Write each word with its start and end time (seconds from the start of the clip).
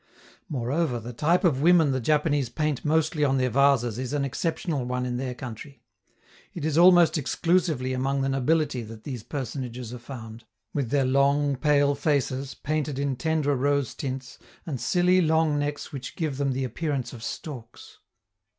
Moreover, 0.49 0.99
the 0.99 1.13
type 1.13 1.43
of 1.43 1.61
women 1.61 1.91
the 1.91 1.99
Japanese 1.99 2.49
paint 2.49 2.83
mostly 2.83 3.23
on 3.23 3.37
their 3.37 3.51
vases 3.51 3.99
is 3.99 4.13
an 4.13 4.25
exceptional 4.25 4.83
one 4.83 5.05
in 5.05 5.17
their 5.17 5.35
country. 5.35 5.83
It 6.55 6.65
is 6.65 6.75
almost 6.75 7.19
exclusively 7.19 7.93
among 7.93 8.21
the 8.21 8.29
nobility 8.29 8.81
that 8.81 9.03
these 9.03 9.21
personages 9.21 9.93
are 9.93 9.99
found, 9.99 10.43
with 10.73 10.89
their 10.89 11.05
long, 11.05 11.55
pale 11.55 11.93
faces, 11.93 12.55
painted 12.55 12.97
in 12.97 13.15
tender 13.15 13.55
rose 13.55 13.93
tints, 13.93 14.39
and 14.65 14.81
silly, 14.81 15.21
long 15.21 15.59
necks 15.59 15.91
which 15.93 16.15
give 16.15 16.37
them 16.37 16.53
the 16.53 16.63
appearance 16.63 17.13
of 17.13 17.21
storks. 17.21 17.99